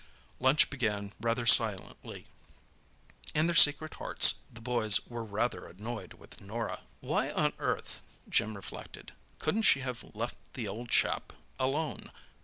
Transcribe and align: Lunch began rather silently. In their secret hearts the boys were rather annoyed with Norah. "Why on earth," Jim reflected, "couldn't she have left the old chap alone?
Lunch 0.39 0.71
began 0.71 1.13
rather 1.21 1.45
silently. 1.45 2.25
In 3.35 3.45
their 3.45 3.55
secret 3.55 3.93
hearts 3.93 4.39
the 4.51 4.59
boys 4.59 5.05
were 5.05 5.23
rather 5.23 5.67
annoyed 5.67 6.13
with 6.13 6.41
Norah. 6.41 6.81
"Why 7.01 7.29
on 7.29 7.53
earth," 7.59 8.01
Jim 8.27 8.55
reflected, 8.55 9.11
"couldn't 9.37 9.61
she 9.61 9.81
have 9.81 10.15
left 10.15 10.37
the 10.55 10.67
old 10.67 10.89
chap 10.89 11.33
alone? 11.59 12.09